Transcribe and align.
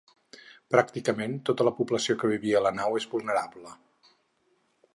Pràcticament 0.75 1.35
tota 1.49 1.67
la 1.67 1.73
població 1.81 2.15
que 2.23 2.31
vivia 2.31 2.57
a 2.61 2.63
la 2.69 2.73
nau 2.79 2.97
és 3.01 3.07
vulnerable. 3.15 3.77